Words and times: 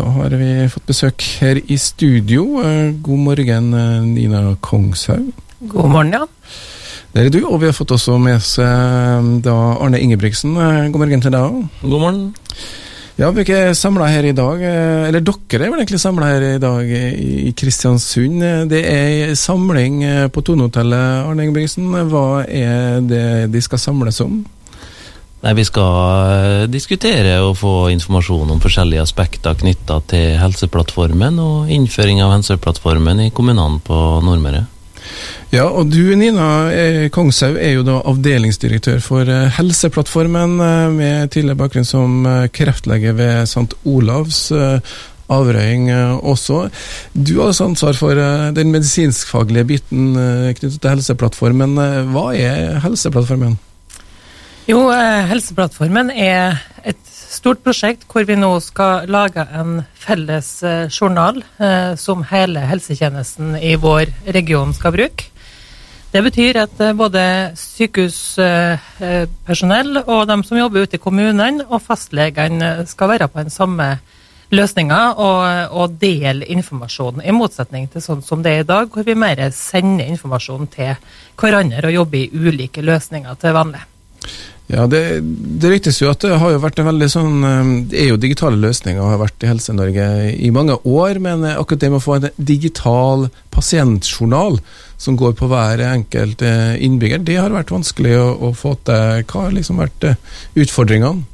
Da 0.00 0.08
har 0.08 0.32
vi 0.32 0.52
fått 0.72 0.86
besøk 0.88 1.24
her 1.42 1.58
i 1.60 1.76
studio. 1.76 2.62
Eh, 2.64 2.92
god 3.04 3.20
morgen, 3.20 3.66
eh, 3.74 4.04
Nina 4.06 4.56
Kongshaug. 4.64 5.26
God 5.60 5.90
morgen, 5.92 6.12
ja. 6.12 6.24
Der 7.12 7.26
er 7.26 7.28
du, 7.28 7.44
og 7.44 7.60
vi 7.60 7.66
har 7.66 7.74
fått 7.76 7.92
også 7.92 8.16
med 8.18 8.38
oss 8.38 8.54
eh, 8.58 9.28
da 9.44 9.56
Arne 9.76 10.00
Ingebrigtsen. 10.00 10.54
God 10.54 11.02
morgen 11.02 11.20
til 11.20 11.34
deg 11.34 11.40
òg. 11.42 11.66
God 11.82 12.00
morgen. 12.00 12.22
Ja, 13.18 13.28
vi 13.28 13.42
er 13.42 13.44
ikke 13.44 13.74
samla 13.76 14.06
her 14.08 14.24
i 14.24 14.32
dag, 14.32 14.62
eller 15.10 15.20
dere 15.20 15.66
er 15.66 15.68
vel 15.68 15.82
egentlig 15.82 16.00
samla 16.00 16.30
her 16.30 16.46
i 16.54 16.62
dag 16.62 16.88
i 16.88 17.52
Kristiansund. 17.52 18.40
Det 18.70 18.80
er 18.80 19.34
samling 19.36 20.00
på 20.32 20.40
Tonehotellet, 20.40 21.26
Arne 21.26 21.44
Ingebrigtsen. 21.44 21.92
Hva 22.08 22.46
er 22.48 23.04
det 23.04 23.52
de 23.52 23.60
skal 23.60 23.82
samles 23.84 24.22
om? 24.24 24.40
Nei, 25.40 25.54
Vi 25.56 25.64
skal 25.64 26.66
diskutere 26.68 27.38
og 27.40 27.54
få 27.56 27.74
informasjon 27.94 28.50
om 28.52 28.60
forskjellige 28.60 29.06
aspekter 29.06 29.56
knytta 29.56 30.02
til 30.10 30.36
Helseplattformen 30.40 31.40
og 31.40 31.70
innføring 31.72 32.20
av 32.20 32.34
Helseplattformen 32.34 33.24
i 33.24 33.30
kommunene 33.32 33.80
på 33.84 33.96
Nordmøre. 34.26 34.66
Ja, 35.50 35.64
og 35.66 35.88
du 35.90 36.12
Nina 36.14 36.46
Kongshaug 37.10 37.56
er 37.58 37.72
jo 37.74 37.86
da 37.86 37.96
avdelingsdirektør 38.06 39.00
for 39.02 39.26
eh, 39.26 39.48
Helseplattformen, 39.56 40.58
eh, 40.62 40.90
med 40.94 41.32
tidligere 41.34 41.58
bakgrunn 41.58 41.88
som 41.88 42.20
eh, 42.28 42.44
kreftlege 42.54 43.16
ved 43.18 43.48
St. 43.48 43.74
Olavs 43.88 44.50
avrøying 45.30 45.92
også. 46.26 46.64
Du 47.14 47.36
har 47.38 47.52
også 47.52 47.68
ansvar 47.70 47.94
for 47.94 48.18
den 48.54 48.72
medisinskfaglige 48.74 49.68
biten 49.68 50.08
knyttet 50.58 50.80
til 50.82 50.90
Helseplattformen. 50.90 51.78
Hva 52.10 52.24
er 52.34 52.80
Helseplattformen? 52.82 53.54
Jo, 54.70 54.84
Helseplattformen 55.26 56.12
er 56.14 56.60
et 56.86 57.00
stort 57.10 57.64
prosjekt 57.64 58.04
hvor 58.06 58.22
vi 58.28 58.36
nå 58.38 58.52
skal 58.62 59.08
lage 59.10 59.42
en 59.56 59.80
felles 59.98 60.52
journal 60.94 61.40
som 61.98 62.22
hele 62.30 62.62
helsetjenesten 62.70 63.56
i 63.58 63.74
vår 63.80 64.12
region 64.36 64.70
skal 64.76 64.94
bruke. 64.94 65.30
Det 66.10 66.24
betyr 66.26 66.56
at 66.64 66.80
eh, 66.82 66.96
både 66.98 67.20
sykehuspersonell 67.58 70.00
og 70.00 70.24
de 70.26 70.36
som 70.46 70.58
jobber 70.58 70.82
ute 70.82 70.96
i 70.98 71.02
kommunene, 71.02 71.64
og 71.70 71.82
fastlegene 71.84 72.86
skal 72.90 73.08
være 73.12 73.28
på 73.30 73.38
den 73.44 73.52
samme 73.54 73.86
løsninga 74.50 75.00
og, 75.14 75.70
og 75.70 75.94
dele 76.02 76.46
informasjon, 76.50 77.22
i 77.22 77.30
motsetning 77.34 77.86
til 77.92 78.02
sånn 78.02 78.22
som 78.26 78.42
det 78.42 78.52
er 78.52 78.60
i 78.64 78.72
dag, 78.72 78.86
hvor 78.90 79.02
vi 79.06 79.14
mer 79.14 79.50
sender 79.54 80.10
informasjon 80.10 80.66
til 80.74 80.92
hverandre 81.38 81.86
og 81.86 81.96
jobber 82.00 82.18
i 82.24 82.30
ulike 82.34 82.82
løsninger 82.82 83.34
til 83.38 83.54
vanlig. 83.54 83.82
Ja, 84.70 84.84
det, 84.86 85.00
det 85.58 85.70
ryktes 85.72 85.98
jo 85.98 86.12
at 86.12 86.22
det 86.22 86.36
har 86.38 86.52
jo 86.52 86.60
vært 86.62 86.78
en 86.78 86.86
veldig 86.86 87.08
sånn 87.10 87.46
eh, 87.46 87.70
Det 87.90 88.02
er 88.04 88.12
jo 88.12 88.20
digitale 88.22 88.60
løsninger 88.62 89.02
har 89.02 89.18
vært 89.18 89.42
i 89.42 89.48
Helse-Norge 89.50 90.04
i 90.30 90.50
mange 90.54 90.76
år, 90.86 91.18
men 91.22 91.42
akkurat 91.48 91.82
det 91.82 91.90
med 91.90 91.98
å 91.98 92.04
få 92.04 92.18
en 92.20 92.28
digital 92.36 93.26
pasientjournal 93.50 94.60
som 95.00 95.16
går 95.18 95.34
på 95.40 95.48
hver 95.50 95.82
enkelt 95.88 96.44
eh, 96.46 96.76
innbygger, 96.86 97.24
det 97.26 97.40
har 97.40 97.50
vært 97.54 97.74
vanskelig 97.74 98.14
å, 98.20 98.28
å 98.30 98.52
få 98.54 98.76
til. 98.86 99.26
Hva 99.26 99.48
har 99.48 99.58
liksom 99.58 99.82
vært 99.82 100.06
eh, 100.06 100.22
utfordringene? 100.62 101.26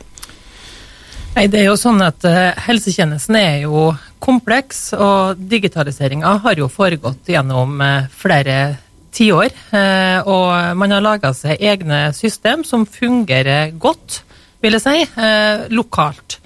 Nei, 1.37 1.45
det 1.53 1.61
er 1.61 1.67
jo 1.69 1.77
sånn 1.77 2.01
at 2.01 2.25
Helsetjenesten 2.65 3.37
er 3.37 3.59
jo 3.67 3.91
kompleks, 4.25 4.95
og 4.97 5.37
digitaliseringa 5.37 6.39
har 6.47 6.57
jo 6.57 6.71
foregått 6.73 7.29
gjennom 7.29 7.77
flere 8.17 8.57
tiår. 9.17 9.53
år, 9.73 10.29
og 10.29 10.77
man 10.79 10.95
har 10.95 11.05
laga 11.05 11.33
seg 11.37 11.63
egne 11.63 12.11
system 12.17 12.65
som 12.69 12.87
fungerer 12.87 13.73
godt, 13.81 14.23
vil 14.63 14.77
jeg 14.77 14.85
si, 14.85 15.07
eh, 15.23 15.67
lokalt. 15.73 16.39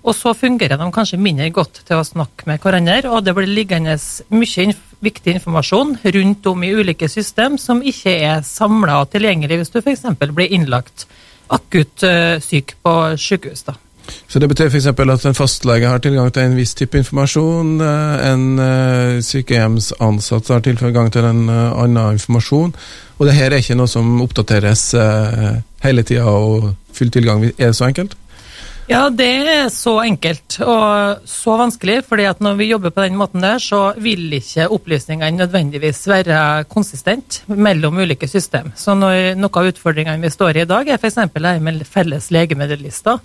Og 0.00 0.14
så 0.16 0.32
fungerer 0.32 0.80
de 0.80 0.92
kanskje 0.92 1.20
mindre 1.20 1.50
godt 1.52 1.82
til 1.84 1.98
å 2.00 2.06
snakke 2.06 2.48
med 2.48 2.62
hverandre, 2.62 3.10
og 3.10 3.24
det 3.24 3.34
blir 3.36 3.50
liggende 3.50 3.98
mye 4.32 4.68
inf 4.68 4.86
viktig 5.00 5.32
informasjon 5.38 5.94
rundt 6.04 6.46
om 6.50 6.64
i 6.64 6.74
ulike 6.76 7.08
system 7.08 7.56
som 7.58 7.78
ikke 7.80 8.12
er 8.20 8.42
samla 8.44 8.98
og 9.00 9.12
tilgjengelig 9.14 9.56
hvis 9.60 9.72
du 9.72 9.78
f.eks. 9.80 10.04
blir 10.20 10.52
innlagt 10.52 11.06
akutt 11.50 12.04
uh, 12.04 12.36
syk 12.44 12.76
på 12.84 12.96
sykehus. 13.16 13.64
da. 13.64 13.78
Så 14.28 14.38
det 14.38 14.48
betyr 14.50 14.70
f.eks. 14.70 14.86
at 14.86 15.26
en 15.26 15.36
fastlege 15.36 15.90
har 15.90 16.02
tilgang 16.02 16.30
til 16.32 16.46
en 16.46 16.56
viss 16.58 16.74
type 16.78 16.98
informasjon, 16.98 17.74
eh, 17.82 18.30
en 18.30 18.46
eh, 18.62 19.18
sykehjemsansatt 19.26 20.52
har 20.54 20.64
tilgang 20.66 21.10
til 21.10 21.26
en 21.26 21.48
eh, 21.48 21.82
annen 21.82 22.18
informasjon, 22.18 22.74
og 23.18 23.26
det 23.26 23.36
her 23.36 23.50
er 23.50 23.60
ikke 23.60 23.78
noe 23.78 23.90
som 23.90 24.22
oppdateres 24.24 24.94
hele 25.84 26.02
tida 26.08 26.24
og 26.24 26.70
full 26.96 27.10
tilgang. 27.12 27.44
Er 27.50 27.72
det 27.72 27.76
så 27.76 27.90
enkelt? 27.90 28.16
Ja, 28.90 29.04
det 29.12 29.26
er 29.46 29.68
så 29.70 30.00
enkelt 30.02 30.56
og 30.64 31.26
så 31.28 31.52
vanskelig, 31.60 32.00
fordi 32.08 32.24
at 32.26 32.40
når 32.42 32.56
vi 32.58 32.70
jobber 32.72 32.90
på 32.94 33.04
den 33.04 33.18
måten 33.20 33.44
der, 33.44 33.60
så 33.62 33.92
vil 34.02 34.32
ikke 34.34 34.66
opplysningene 34.72 35.44
nødvendigvis 35.44 36.00
være 36.10 36.64
konsistent 36.72 37.42
mellom 37.46 38.00
ulike 38.02 38.26
system. 38.26 38.72
Så 38.74 38.96
når 38.98 39.36
noe 39.38 39.62
av 39.62 39.70
utfordringene 39.70 40.24
vi 40.24 40.32
står 40.34 40.58
i 40.58 40.64
i 40.64 40.70
dag, 40.72 40.90
er 40.90 40.98
f.eks. 40.98 41.20
det 41.30 41.54
med 41.62 41.86
felles 41.86 42.32
legemiddellister 42.34 43.20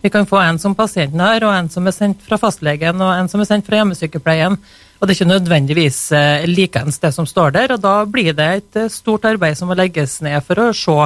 vi 0.00 0.10
kan 0.10 0.26
få 0.26 0.38
en 0.38 0.58
som 0.58 0.74
pasienten 0.78 1.20
har, 1.20 1.42
og 1.44 1.54
en 1.54 1.70
som 1.72 1.86
er 1.86 1.94
sendt 1.94 2.22
fra 2.26 2.38
fastlegen, 2.38 3.00
og 3.02 3.14
en 3.14 3.30
som 3.30 3.42
er 3.42 3.48
sendt 3.48 3.66
fra 3.66 3.80
hjemmesykepleien. 3.80 4.58
Og 4.98 5.06
det 5.06 5.14
er 5.14 5.16
ikke 5.18 5.32
nødvendigvis 5.32 5.98
eh, 6.14 6.46
likeens 6.50 6.98
det 7.02 7.12
som 7.14 7.26
står 7.26 7.54
der, 7.54 7.74
og 7.74 7.82
da 7.82 8.02
blir 8.10 8.34
det 8.34 8.48
et 8.60 8.78
eh, 8.84 8.92
stort 8.92 9.26
arbeid 9.30 9.58
som 9.58 9.70
må 9.70 9.78
legges 9.78 10.18
ned 10.26 10.42
for 10.46 10.62
å 10.62 10.70
se 10.74 10.96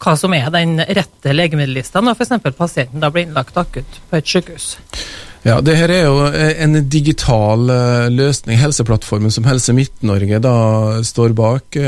hva 0.00 0.14
som 0.16 0.32
er 0.32 0.48
den 0.54 0.78
rette 0.80 1.34
legemiddellista 1.34 2.00
når 2.00 2.16
f.eks. 2.16 2.54
pasienten 2.56 3.02
da 3.02 3.10
blir 3.12 3.26
innlagt 3.26 3.58
akutt 3.60 3.98
på 4.08 4.16
et 4.16 4.30
sykehus. 4.30 4.70
Ja, 5.44 5.58
det 5.64 5.76
her 5.78 5.92
er 5.92 6.06
jo 6.08 6.24
eh, 6.30 6.54
en 6.64 6.80
digital 6.90 7.66
løsning, 8.14 8.58
Helseplattformen 8.62 9.34
som 9.34 9.46
Helse 9.46 9.74
Midt-Norge 9.76 10.42
da 10.42 10.56
står 11.06 11.36
bak. 11.38 11.78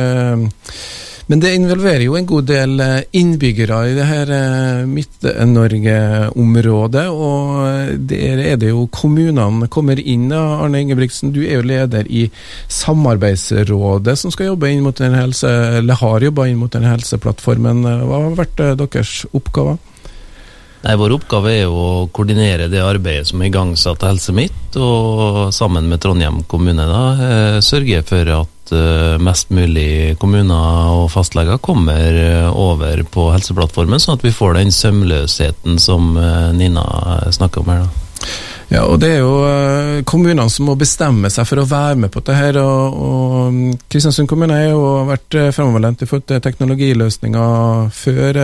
Men 1.32 1.40
det 1.40 1.54
involverer 1.56 2.02
jo 2.04 2.12
en 2.18 2.26
god 2.28 2.44
del 2.44 2.80
eh, 2.84 3.06
innbyggere 3.16 3.76
i 3.88 3.94
det 3.96 4.04
her 4.04 4.28
eh, 4.36 4.84
Midt-Norge-området. 4.84 7.08
Og 7.08 7.64
eh, 7.64 7.96
der 8.10 8.42
er 8.50 8.58
det 8.60 8.68
jo 8.68 8.84
kommunene 8.92 9.64
kommer 9.72 9.96
inn. 9.96 10.28
Arne 10.36 10.84
Ingebrigtsen, 10.84 11.32
du 11.32 11.40
er 11.46 11.56
jo 11.56 11.64
leder 11.70 12.04
i 12.04 12.28
Samarbeidsrådet 12.68 14.12
som 14.20 14.28
skal 14.34 14.50
jobbe 14.50 14.68
inn 14.68 14.84
mot 14.84 14.92
den 15.00 15.16
helse, 15.16 15.48
eller 15.80 15.96
har 16.02 16.20
jobba 16.28 16.44
inn 16.52 16.60
mot 16.60 16.74
den 16.76 16.84
helseplattformen. 16.84 17.80
Hva 17.80 18.20
har 18.26 18.36
vært 18.42 18.60
deres 18.84 19.24
oppgaver? 19.32 19.80
Nei, 20.82 20.94
Vår 21.00 21.14
oppgave 21.16 21.48
er 21.54 21.64
jo 21.64 21.72
å 21.72 22.08
koordinere 22.12 22.68
det 22.68 22.84
arbeidet 22.84 23.32
som 23.32 23.40
er 23.40 23.48
igangsatt 23.48 24.04
av 24.04 24.12
Helse 24.12 24.36
Midt, 24.36 24.76
og 24.76 25.48
sammen 25.56 25.88
med 25.88 25.96
Trondheim 26.04 26.44
kommune 26.44 26.84
da, 26.92 27.00
sørge 27.64 28.04
for 28.04 28.20
at 28.42 28.51
Eh, 28.70 29.18
mest 29.20 29.50
mulig 29.50 30.14
kommuner 30.22 30.92
og 30.94 31.10
fastleger 31.12 31.58
kommer 31.60 32.14
eh, 32.16 32.48
over 32.48 33.02
på 33.10 33.26
Helseplattformen, 33.34 34.00
sånn 34.00 34.16
at 34.16 34.24
vi 34.24 34.32
får 34.32 34.56
den 34.56 34.72
sømløsheten 34.72 35.80
som 35.82 36.14
eh, 36.16 36.52
Nina 36.56 36.84
snakker 37.34 37.64
om 37.64 37.72
her. 37.72 37.82
da. 37.84 38.30
Ja, 38.72 38.86
og 38.86 39.02
Det 39.02 39.10
er 39.12 39.18
jo 39.20 40.02
kommunene 40.08 40.46
som 40.48 40.70
må 40.70 40.78
bestemme 40.80 41.28
seg 41.28 41.44
for 41.44 41.60
å 41.60 41.66
være 41.68 41.98
med 42.04 42.12
på 42.14 42.22
dette. 42.22 42.38
her, 42.38 42.56
og, 42.62 42.94
og 42.96 43.82
Kristiansund 43.92 44.30
kommune 44.30 44.56
har 44.56 44.70
jo 44.70 44.86
vært 45.10 45.36
fremoverlent 45.52 46.00
i 46.00 46.08
forhold 46.08 46.30
til 46.30 46.40
teknologiløsninger 46.40 47.90
før, 47.92 48.40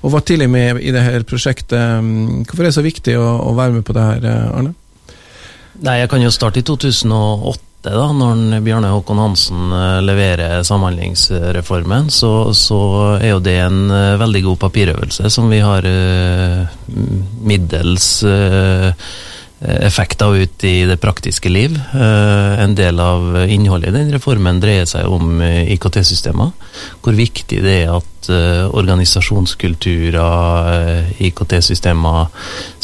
og 0.00 0.14
var 0.14 0.24
tidlig 0.24 0.48
med 0.48 0.80
i 0.80 0.94
dette 0.94 1.26
prosjektet. 1.28 2.00
Mm, 2.00 2.46
hvorfor 2.46 2.64
er 2.64 2.70
det 2.70 2.78
så 2.78 2.86
viktig 2.86 3.18
å, 3.20 3.28
å 3.50 3.56
være 3.58 3.76
med 3.76 3.84
på 3.84 3.98
det 3.98 4.06
her, 4.06 4.28
Arne? 4.54 4.72
Nei, 5.84 6.00
Jeg 6.00 6.14
kan 6.14 6.24
jo 6.24 6.32
starte 6.32 6.62
i 6.62 6.64
2008 6.64 7.67
da, 7.82 8.08
når 8.12 8.58
Bjarne 8.64 8.90
Håkon 8.90 9.20
Hansen 9.22 9.72
eh, 9.72 10.00
leverer 10.02 10.62
Samhandlingsreformen, 10.66 12.10
så, 12.10 12.50
så, 12.54 12.80
er 13.20 13.32
jo 13.36 13.42
det 13.44 13.58
en 13.62 13.90
eh, 13.94 14.16
veldig 14.18 14.42
god 14.48 14.58
papirøvelse 14.66 15.30
som 15.30 15.46
vi 15.52 15.60
har 15.62 15.86
uh, 15.86 16.66
middels 17.46 18.08
effekter 19.60 20.36
ut 20.36 20.64
i 20.64 20.84
det 20.86 20.96
praktiske 21.02 21.48
liv. 21.50 21.80
Uh, 21.94 22.62
en 22.62 22.74
del 22.78 23.00
av 23.02 23.50
innholdet 23.50 23.90
i 23.90 23.96
den 23.96 24.12
reformen 24.14 24.60
dreier 24.62 24.86
seg 24.86 25.06
om 25.10 25.42
IKT-systemer. 25.42 26.52
Hvor 27.02 27.14
viktig 27.16 27.62
det 27.64 27.82
er 27.82 27.90
at 27.96 28.06
organisasjonskulturer, 28.28 31.06
IKT-systemer 31.22 32.26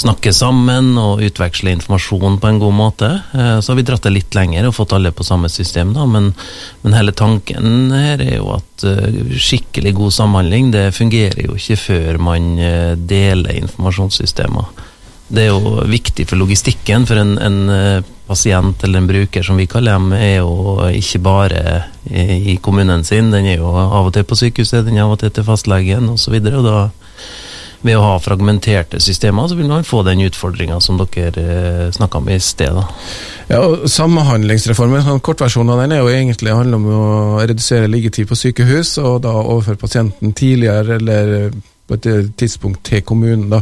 snakker 0.01 0.33
sammen 0.33 0.97
og 0.97 1.21
utveksler 1.27 1.73
informasjon 1.75 2.39
på 2.41 2.49
en 2.49 2.59
god 2.63 2.75
måte. 2.79 3.11
Så 3.35 3.73
har 3.73 3.77
vi 3.77 3.85
dratt 3.85 4.07
det 4.07 4.15
litt 4.15 4.35
lenger 4.39 4.67
og 4.71 4.77
fått 4.79 4.95
alle 4.97 5.13
på 5.13 5.27
samme 5.27 5.49
system, 5.53 5.93
da, 5.93 6.07
men, 6.09 6.33
men 6.87 6.97
hele 6.97 7.13
tanken 7.13 7.93
her 7.93 8.23
er 8.25 8.39
jo 8.39 8.57
at 8.57 8.87
skikkelig 9.37 9.93
god 9.99 10.13
samhandling 10.17 10.73
det 10.73 10.97
fungerer 10.97 11.45
jo 11.51 11.55
ikke 11.59 11.77
før 11.83 12.17
man 12.31 12.43
deler 13.11 13.53
informasjonssystemer. 13.59 14.65
Det 15.35 15.45
er 15.45 15.51
jo 15.51 15.83
viktig 15.91 16.29
for 16.31 16.39
logistikken, 16.39 17.07
for 17.09 17.19
en, 17.19 17.35
en 17.43 18.05
pasient 18.27 18.85
eller 18.85 18.99
en 19.03 19.09
bruker, 19.09 19.43
som 19.43 19.59
vi 19.59 19.67
kaller 19.67 19.99
dem, 19.99 20.13
er 20.17 20.39
jo 20.39 20.79
ikke 20.89 21.21
bare 21.25 21.65
i 22.09 22.57
kommunen 22.63 23.05
sin. 23.05 23.33
Den 23.33 23.47
er 23.47 23.59
jo 23.59 23.73
av 23.75 24.09
og 24.09 24.15
til 24.15 24.25
på 24.29 24.39
sykehuset, 24.39 24.85
den 24.87 24.99
er 24.99 25.05
av 25.05 25.17
og 25.17 25.21
til 25.21 25.33
til 25.35 25.47
fastlegen 25.47 26.09
osv. 26.15 26.39
Ved 27.85 27.99
å 27.99 28.01
ha 28.01 28.15
fragmenterte 28.17 28.97
systemer, 29.03 29.49
så 29.49 29.59
vil 29.59 29.69
man 29.69 29.85
få 29.85 30.01
den 30.07 30.23
utfordringa 30.25 30.79
som 30.81 30.97
dere 30.97 31.43
eh, 31.43 31.91
snakka 31.93 32.23
om 32.23 32.31
i 32.33 32.39
sted. 32.41 32.79
Ja, 33.51 33.59
og 33.61 33.85
Samhandlingsreformen, 33.93 35.05
sånn 35.05 35.21
kortversjonen 35.21 35.75
av 35.75 35.83
den 35.83 35.93
er 35.93 36.01
jo 36.01 36.09
egentlig 36.09 36.57
handler 36.57 36.81
om 36.81 36.87
å 36.89 37.43
redusere 37.45 37.91
liggetid 37.93 38.31
på 38.31 38.39
sykehus, 38.41 38.97
og 39.05 39.21
da 39.27 39.35
overføre 39.37 39.83
pasienten 39.85 40.33
tidligere 40.33 40.97
eller 40.97 41.53
på 41.85 41.99
et 41.99 42.07
tidspunkt 42.41 42.81
til 42.89 43.03
kommunen, 43.05 43.51
da. 43.53 43.61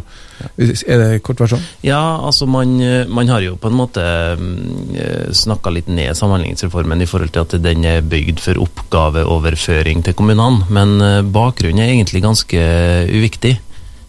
Er 0.63 1.01
det 1.01 1.23
kort 1.27 1.41
versjon? 1.43 1.63
Ja, 1.83 2.21
altså 2.23 2.47
man, 2.51 2.77
man, 3.11 3.31
har 3.31 3.43
jo 3.43 3.57
på 3.59 3.71
en 3.71 3.79
måte 3.79 4.03
mm, 4.39 5.33
snakka 5.35 5.73
litt 5.75 5.91
ned 5.91 6.15
Samhandlingsreformen 6.19 7.03
i 7.03 7.09
forhold 7.11 7.35
til 7.35 7.43
at 7.43 7.57
den 7.63 7.87
er 7.89 8.07
bygd 8.07 8.43
for 8.43 8.63
oppgaveoverføring 8.63 10.05
til 10.07 10.17
kommunene, 10.19 10.69
men 10.71 10.97
eh, 11.03 11.21
bakgrunnen 11.35 11.83
er 11.83 11.95
egentlig 11.97 12.23
ganske 12.23 12.63
uviktig. 13.11 13.57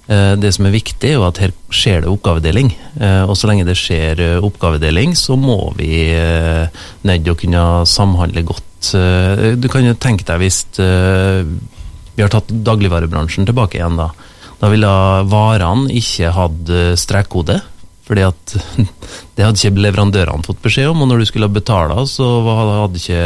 Eh, 0.06 0.34
det 0.38 0.54
som 0.54 0.70
er 0.70 0.76
viktig, 0.78 1.10
er 1.10 1.18
jo 1.18 1.26
at 1.26 1.42
her 1.42 1.56
skjer 1.74 2.06
det 2.06 2.14
oppgavedeling. 2.14 2.70
Eh, 3.02 3.24
og 3.26 3.34
så 3.40 3.50
lenge 3.50 3.66
det 3.66 3.80
skjer 3.82 4.22
oppgavedeling, 4.46 5.18
så 5.18 5.40
må 5.40 5.58
vi 5.80 6.06
nødt 6.14 7.26
til 7.26 7.34
å 7.34 7.40
kunne 7.40 7.66
samhandle 7.90 8.46
godt. 8.46 8.70
Du 8.84 9.66
kan 9.72 9.86
jo 9.88 9.94
tenke 9.96 10.26
deg 10.28 10.42
hvis 10.44 10.58
vi 12.16 12.24
har 12.24 12.32
tatt 12.34 12.52
dagligvarebransjen 12.66 13.48
tilbake 13.50 13.80
igjen, 13.80 13.98
da. 13.98 14.12
Da 14.64 14.70
ville 14.72 14.90
varene 15.28 15.92
ikke 15.92 16.32
hatt 16.36 16.70
eh, 16.72 16.94
strekkode. 17.00 17.60
Fordi 18.04 18.24
at 18.28 18.56
det 19.36 19.46
hadde 19.46 19.60
ikke 19.60 19.84
leverandørene 19.88 20.46
fått 20.46 20.64
beskjed 20.64 20.92
om, 20.92 21.04
og 21.04 21.12
når 21.12 21.24
du 21.24 21.28
skulle 21.32 21.52
betale, 21.52 21.98
så 22.08 22.28
hadde 22.46 23.00
ikke, 23.00 23.22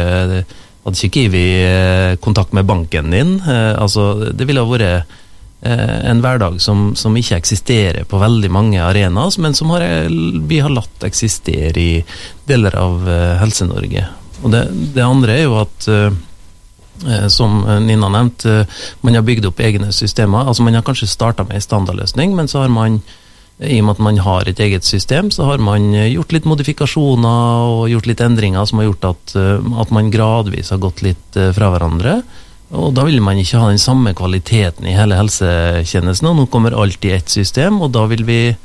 hadde 0.84 0.98
ikke 0.98 1.14
Kiwi 1.14 1.46
eh, 1.62 2.18
kontakt 2.22 2.54
med 2.56 2.66
banken 2.68 3.14
din. 3.14 3.38
Eh, 3.42 3.72
altså, 3.78 4.32
det 4.32 4.48
ville 4.48 4.66
vært 4.66 5.16
en 5.58 6.20
hverdag 6.22 6.60
som, 6.62 6.92
som, 6.94 7.16
ikke 7.18 7.34
eksisterer 7.34 8.04
på 8.06 8.20
veldig 8.22 8.46
mange 8.54 8.78
arenaer, 8.78 9.32
men 9.42 9.56
som 9.58 9.72
har, 9.74 9.82
vi 10.46 10.60
har 10.62 10.70
latt 10.70 11.02
eksistere 11.02 11.82
i 11.82 11.96
deler 12.46 12.76
av 12.78 13.02
Helse-Norge. 13.40 14.04
Og 14.44 14.54
det, 14.54 14.60
det, 14.94 15.02
andre 15.02 15.34
er 15.34 15.42
jo 15.48 15.56
at 15.58 15.88
som 17.28 17.62
Nina 17.86 18.08
nevnte, 18.08 18.60
eh, 18.60 18.66
man 19.00 19.14
har 19.14 19.22
bygd 19.22 19.46
opp 19.46 19.60
egne 19.60 19.92
systemer. 19.92 20.46
altså 20.46 20.62
Man 20.62 20.74
har 20.74 20.82
kanskje 20.82 21.08
starta 21.08 21.44
med 21.44 21.56
ei 21.56 21.60
standardløsning, 21.60 22.34
men 22.34 22.48
så 22.48 22.62
har 22.62 22.68
man, 22.68 23.02
i 23.60 23.80
og 23.80 23.84
med 23.84 23.96
at 23.96 23.98
man 23.98 24.18
har 24.18 24.48
et 24.48 24.60
eget 24.60 24.84
system, 24.84 25.30
så 25.30 25.44
har 25.44 25.58
man 25.58 25.92
gjort 25.92 26.32
litt 26.32 26.44
modifikasjoner 26.44 27.70
og 27.70 27.88
gjort 27.90 28.06
litt 28.06 28.20
endringer 28.20 28.66
som 28.66 28.78
har 28.78 28.90
gjort 28.90 29.04
at, 29.04 29.36
eh, 29.36 29.80
at 29.80 29.90
man 29.90 30.10
gradvis 30.10 30.70
har 30.70 30.78
gått 30.78 31.02
litt 31.02 31.32
fra 31.32 31.70
hverandre. 31.70 32.22
Og 32.70 32.92
da 32.92 33.04
vil 33.04 33.22
man 33.24 33.38
ikke 33.38 33.58
ha 33.58 33.68
den 33.70 33.80
samme 33.80 34.12
kvaliteten 34.12 34.86
i 34.86 34.92
hele 34.92 35.16
helsetjenesten. 35.16 36.28
Og 36.28 36.36
nå 36.36 36.46
kommer 36.52 36.76
alt 36.76 37.02
i 37.04 37.14
ett 37.16 37.28
system, 37.28 37.80
og 37.80 37.92
da 37.92 38.04
vil 38.06 38.24
vi 38.24 38.56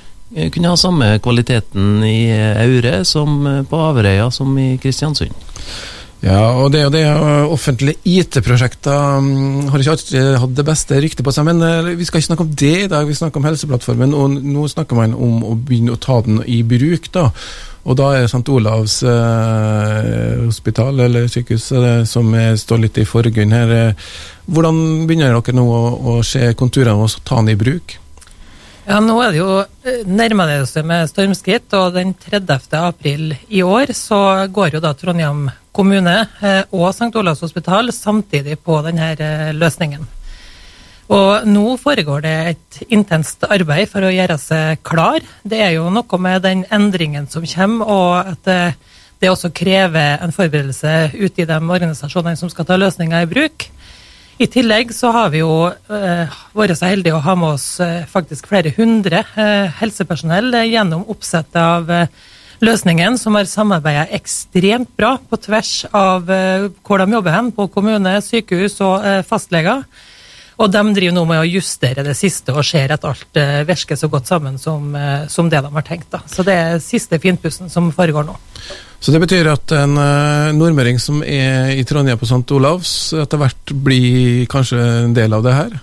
kunne 0.52 0.68
ha 0.68 0.76
samme 0.76 1.20
kvaliteten 1.24 2.04
i 2.04 2.28
Aure 2.34 3.06
som 3.06 3.46
på 3.70 3.80
Averøya 3.80 4.32
som 4.34 4.58
i 4.58 4.78
Kristiansund. 4.82 5.32
Ja, 6.24 6.54
og 6.56 6.70
det 6.72 6.86
og 6.88 6.94
det 6.96 7.04
offentlige 7.52 8.00
IT-prosjekter 8.08 9.18
um, 9.20 9.66
har 9.68 9.82
ikke 9.82 9.96
alltid 9.98 10.38
hatt 10.40 10.54
det 10.56 10.64
beste 10.70 11.00
ryktet 11.04 11.26
på 11.28 11.34
seg. 11.36 11.50
Men 11.50 11.60
uh, 11.60 11.92
vi 12.00 12.08
skal 12.08 12.22
ikke 12.22 12.30
snakke 12.30 12.46
om 12.46 12.54
det 12.62 12.78
i 12.86 12.90
dag, 12.92 13.08
vi 13.10 13.18
snakker 13.18 13.42
om 13.42 13.48
Helseplattformen. 13.50 14.16
Og 14.16 14.38
nå 14.40 14.64
snakker 14.72 14.96
man 14.96 15.18
om 15.18 15.44
å 15.44 15.58
begynne 15.60 15.98
å 15.98 16.00
ta 16.00 16.22
den 16.24 16.40
i 16.48 16.62
bruk. 16.64 17.12
da. 17.12 17.28
Og 17.84 17.98
da 18.00 18.14
er 18.16 18.30
St. 18.30 18.48
Olavs 18.48 19.02
eh, 19.04 20.38
hospital, 20.46 21.02
eller 21.04 21.26
sykehus, 21.28 21.66
som 22.08 22.30
er, 22.40 22.54
står 22.56 22.80
litt 22.80 23.00
i 23.02 23.04
forgrunnen 23.04 23.52
her. 23.52 24.06
Hvordan 24.48 24.78
begynner 25.10 25.36
dere 25.36 25.58
nå 25.58 25.66
å, 25.68 25.82
å 26.14 26.14
se 26.24 26.54
konturene 26.56 26.96
og 27.04 27.18
ta 27.28 27.42
den 27.42 27.52
i 27.52 27.58
bruk? 27.60 27.98
Ja, 28.88 29.02
nå 29.04 29.18
er 29.24 29.32
det 29.32 29.42
jo 29.42 29.50
eh, 29.60 30.00
nærmer 30.08 30.50
det 30.54 30.62
seg 30.72 30.88
med 30.88 31.12
stormskritt, 31.12 31.76
og 31.76 32.00
den 32.00 32.16
30. 32.24 32.80
april 32.80 33.36
i 33.48 33.64
år 33.68 33.92
så 33.96 34.22
går 34.48 34.78
jo 34.78 34.84
da 34.84 34.92
Trondheim 34.96 35.50
kommune 35.76 36.16
eh, 36.42 36.62
og 36.72 36.92
St. 36.92 37.12
Olavs 37.20 37.44
hospital 37.44 37.92
samtidig 37.94 38.60
på 38.64 38.80
denne 38.86 39.14
eh, 39.18 39.52
løsningen. 39.58 40.06
Og 41.14 41.46
nå 41.50 41.66
foregår 41.82 42.24
det 42.24 42.36
et 42.54 42.80
intenst 42.96 43.44
arbeid 43.52 43.90
for 43.92 44.08
å 44.08 44.14
gjøre 44.14 44.38
seg 44.40 44.80
klar. 44.88 45.20
Det 45.44 45.60
er 45.62 45.76
jo 45.76 45.90
noe 45.94 46.20
med 46.22 46.46
den 46.46 46.64
endringen 46.74 47.28
som 47.30 47.46
kommer, 47.46 47.92
og 47.92 48.34
at 48.34 48.78
det 49.24 49.30
også 49.32 49.52
krever 49.56 50.24
en 50.24 50.34
forberedelse 50.36 51.14
ute 51.16 51.44
i 51.44 51.48
de 51.48 51.60
organisasjonene 51.60 52.40
som 52.40 52.52
skal 52.52 52.68
ta 52.68 52.80
løsninga 52.80 53.22
i 53.24 53.30
bruk. 53.30 53.68
I 54.42 54.48
tillegg 54.50 54.92
så 54.96 55.12
har 55.14 55.30
vi 55.34 55.44
jo 55.44 55.70
eh, 55.70 56.38
vært 56.58 56.80
så 56.80 56.90
heldige 56.90 57.16
å 57.16 57.24
ha 57.24 57.36
med 57.38 57.54
oss 57.54 57.68
eh, 57.84 58.02
faktisk 58.10 58.50
flere 58.50 58.74
hundre 58.76 59.22
eh, 59.40 59.70
helsepersonell 59.78 60.50
gjennom 60.66 61.06
oppsettet 61.14 61.60
av 61.62 61.92
løsningen, 62.64 63.18
som 63.20 63.36
har 63.38 63.50
samarbeida 63.50 64.08
ekstremt 64.16 64.92
bra 64.98 65.18
på 65.30 65.40
tvers 65.44 65.84
av 65.92 66.26
hvor 66.26 67.04
de 67.04 67.18
jobber 67.18 67.36
hen, 67.36 67.52
på 67.56 67.68
kommune, 67.74 68.16
sykehus 68.24 68.80
og 68.86 69.06
fastleger. 69.28 69.84
Og 70.62 70.70
de 70.70 70.82
driver 70.94 71.16
nå 71.16 71.24
med 71.28 71.42
å 71.42 71.50
justere 71.50 72.06
det 72.06 72.14
siste 72.16 72.54
og 72.54 72.64
ser 72.68 72.94
at 72.94 73.06
alt 73.10 73.40
virker 73.68 73.98
så 73.98 74.08
godt 74.12 74.30
sammen 74.30 74.60
som, 74.62 74.94
som 75.28 75.50
det 75.50 75.64
de 75.66 75.72
har 75.74 75.86
tenkt. 75.88 76.12
Da. 76.14 76.22
Så 76.30 76.46
det 76.46 76.56
er 76.56 76.84
siste 76.84 77.18
finpussen 77.20 77.72
som 77.74 77.90
foregår 77.96 78.28
nå. 78.28 78.38
Så 79.04 79.12
det 79.12 79.20
betyr 79.26 79.50
at 79.52 79.74
en 79.76 79.98
nordmøring 80.56 81.02
som 81.02 81.24
er 81.26 81.74
i 81.74 81.84
Trondheim 81.84 82.22
på 82.22 82.30
St. 82.30 82.46
Olavs, 82.56 82.94
etter 83.20 83.42
hvert 83.42 83.74
blir 83.84 84.46
kanskje 84.52 84.80
en 85.02 85.18
del 85.18 85.36
av 85.36 85.44
det 85.44 85.58
her? 85.58 85.76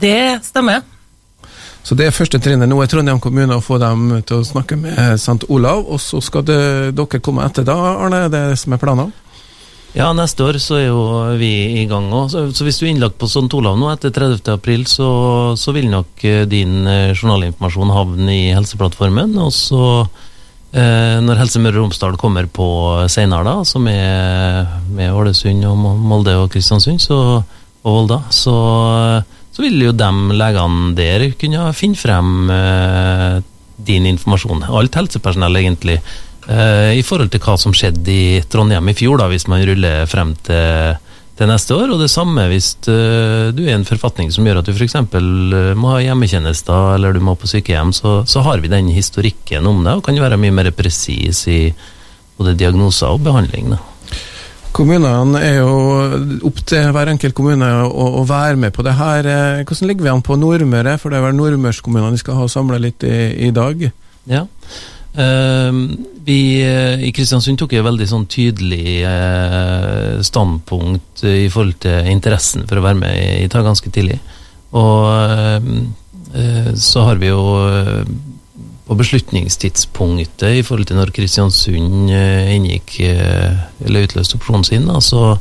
Det 0.00 0.20
stemmer. 0.46 0.84
Så 1.82 1.96
det 1.96 2.06
er 2.06 2.14
første 2.14 2.38
trinnet 2.42 2.68
nå 2.68 2.76
er 2.82 2.90
Trondheim 2.92 3.20
kommune 3.22 3.56
å 3.56 3.64
få 3.64 3.78
dem 3.80 4.20
til 4.28 4.40
å 4.40 4.46
snakke 4.46 4.76
med 4.78 4.98
St. 5.16 5.48
Olav, 5.48 5.86
og 5.88 6.00
så 6.02 6.20
skal 6.22 6.44
det, 6.46 6.60
dere 6.96 7.22
komme 7.24 7.46
etter 7.46 7.66
da, 7.66 7.76
Arne? 7.96 8.26
Det 8.28 8.40
er 8.40 8.54
det 8.54 8.60
som 8.60 8.76
er 8.76 8.82
planen? 8.82 9.12
Ja, 9.96 10.12
neste 10.14 10.44
år 10.46 10.60
så 10.62 10.76
er 10.78 10.84
jo 10.86 11.00
vi 11.40 11.50
i 11.80 11.86
gang 11.90 12.12
òg. 12.14 12.28
Så, 12.30 12.62
hvis 12.62 12.78
du 12.78 12.84
er 12.84 12.92
innlagt 12.92 13.18
på 13.18 13.26
St. 13.26 13.48
Olav 13.58 13.80
nå 13.80 13.88
etter 13.90 14.12
30. 14.14 14.44
april, 14.52 14.84
så, 14.86 15.08
så 15.58 15.74
vil 15.74 15.88
nok 15.90 16.26
eh, 16.28 16.44
din 16.46 16.84
eh, 16.86 17.10
journalinformasjon 17.16 17.90
havne 17.96 18.36
i 18.36 18.50
Helseplattformen. 18.54 19.34
Og 19.42 19.50
så 19.56 19.86
Eh, 20.70 21.16
når 21.18 21.40
Helse 21.40 21.58
Møre 21.58 21.80
og 21.80 21.88
Romsdal 21.88 22.14
kommer 22.18 22.46
på 22.46 22.64
senere, 23.10 23.42
da, 23.42 23.64
som 23.66 23.88
er 23.90 24.68
med 24.94 25.10
Ålesund 25.10 25.64
og 25.66 25.80
Molde 25.82 26.36
og 26.38 26.52
Kristiansund 26.52 27.02
så, 27.02 27.16
og 27.82 27.96
Volda, 27.96 28.20
så, 28.30 28.54
så, 29.50 29.62
vil 29.64 29.82
jo 29.82 29.92
de 29.96 30.10
legene 30.38 30.94
der 30.98 31.26
kunne 31.40 31.70
finne 31.76 31.98
frem 31.98 32.50
eh, 32.54 33.36
din 33.90 34.08
informasjon. 34.10 34.66
Alt 34.68 34.98
helsepersonell, 34.98 35.60
egentlig. 35.62 36.00
Eh, 36.48 36.96
I 36.98 37.04
forhold 37.06 37.32
til 37.32 37.42
hva 37.44 37.58
som 37.60 37.74
skjedde 37.76 38.12
i 38.14 38.40
Trondheim 38.50 38.92
i 38.92 38.96
fjor, 38.96 39.20
da, 39.20 39.30
hvis 39.32 39.48
man 39.50 39.64
ruller 39.66 40.08
frem 40.10 40.36
til 40.46 40.98
til 41.40 41.48
neste 41.48 41.76
år. 41.76 41.88
Og 41.94 42.02
det 42.02 42.10
samme 42.12 42.44
hvis 42.50 42.74
uh, 42.90 43.48
du 43.56 43.62
er 43.64 43.74
en 43.78 43.88
forfatning 43.88 44.32
som 44.34 44.46
gjør 44.46 44.60
at 44.60 44.68
du 44.68 44.74
f.eks. 44.74 44.96
Eh, 45.00 45.72
må 45.78 45.94
ha 45.94 46.02
hjemmetjenester 46.04 46.96
eller 46.96 47.16
du 47.16 47.22
må 47.24 47.36
på 47.38 47.48
sykehjem, 47.50 47.94
så, 47.96 48.20
så, 48.28 48.44
har 48.46 48.60
vi 48.60 48.72
den 48.72 48.90
historikken 48.92 49.68
om 49.68 49.82
det, 49.86 49.96
og 49.96 50.04
kan 50.06 50.20
være 50.20 50.40
mye 50.40 50.54
mer 50.54 50.70
presis 50.76 51.46
i 51.50 51.60
både 52.40 52.56
diagnoser 52.60 53.12
og 53.12 53.24
behandling. 53.24 53.72
Da. 53.74 53.80
Kommunene 54.80 55.40
er 55.44 55.58
jo 55.58 55.72
opp 56.48 56.62
til 56.64 56.86
hver 56.94 57.10
enkelt 57.12 57.34
kommune 57.36 57.66
å, 57.84 58.06
å, 58.22 58.22
være 58.24 58.56
med 58.56 58.72
på 58.72 58.84
det 58.86 58.94
her. 58.96 59.26
Eh, 59.28 59.64
hvordan 59.68 59.90
ligger 59.90 60.06
vi 60.06 60.12
an 60.14 60.24
på 60.24 60.38
Nordmøre, 60.40 60.94
for 61.00 61.12
det 61.12 61.18
er 61.18 61.26
vel 61.26 61.36
nordmørskommunene 61.36 62.16
vi 62.16 62.22
skal 62.22 62.38
ha 62.38 62.46
samla 62.48 62.80
litt 62.80 63.04
i, 63.04 63.18
i 63.48 63.52
dag? 63.56 63.90
Ja, 64.30 64.46
Uh, 65.10 65.74
vi 66.22 66.62
uh, 66.62 67.00
i 67.02 67.08
Kristiansund 67.10 67.58
tok 67.58 67.72
et 67.74 67.82
veldig 67.82 68.06
sånn 68.06 68.28
tydelig 68.30 69.00
uh, 69.02 70.20
standpunkt 70.22 71.24
i 71.26 71.48
forhold 71.50 71.80
til 71.82 72.06
interessen 72.12 72.62
for 72.70 72.78
å 72.78 72.84
være 72.84 73.00
med 73.00 73.16
i, 73.42 73.48
TAG 73.50 73.66
ganske 73.66 73.90
tidlig. 73.90 74.20
Og 74.70 75.08
ehm, 75.10 75.80
eh, 76.30 76.68
så 76.78 77.02
har 77.08 77.18
vi 77.18 77.26
jo 77.26 77.40
på 78.90 78.96
beslutningstidspunktet 78.98 80.58
i 80.58 80.62
forhold 80.66 80.88
til 80.90 80.98
når 80.98 81.12
Kristiansund 81.14 82.10
inngikk 82.10 82.96
eller 83.06 84.08
utløste 84.08 84.34
opsjonen 84.34 84.66
sin, 84.66 84.88
da, 84.90 84.96
så 84.98 85.36